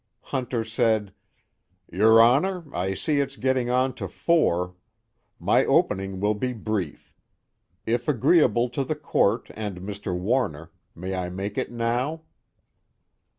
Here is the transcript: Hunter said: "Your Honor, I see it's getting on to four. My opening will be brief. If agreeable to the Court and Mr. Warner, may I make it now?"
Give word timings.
Hunter 0.33 0.63
said: 0.63 1.13
"Your 1.93 2.19
Honor, 2.19 2.63
I 2.73 2.95
see 2.95 3.19
it's 3.19 3.35
getting 3.35 3.69
on 3.69 3.93
to 4.01 4.07
four. 4.07 4.73
My 5.39 5.63
opening 5.63 6.19
will 6.19 6.33
be 6.33 6.53
brief. 6.53 7.13
If 7.85 8.07
agreeable 8.07 8.67
to 8.69 8.83
the 8.83 8.95
Court 8.95 9.51
and 9.53 9.77
Mr. 9.81 10.17
Warner, 10.17 10.71
may 10.95 11.13
I 11.13 11.29
make 11.29 11.55
it 11.55 11.71
now?" 11.71 12.23